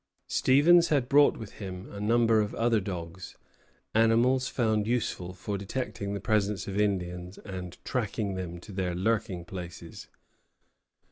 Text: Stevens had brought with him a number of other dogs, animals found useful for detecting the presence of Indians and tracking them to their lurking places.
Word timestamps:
Stevens 0.29 0.87
had 0.87 1.07
brought 1.07 1.37
with 1.37 1.51
him 1.59 1.87
a 1.91 1.99
number 1.99 2.41
of 2.41 2.55
other 2.55 2.79
dogs, 2.79 3.37
animals 3.93 4.47
found 4.47 4.87
useful 4.87 5.31
for 5.31 5.59
detecting 5.59 6.15
the 6.15 6.19
presence 6.19 6.67
of 6.67 6.75
Indians 6.79 7.37
and 7.37 7.77
tracking 7.85 8.33
them 8.33 8.59
to 8.61 8.71
their 8.71 8.95
lurking 8.95 9.45
places. 9.45 10.07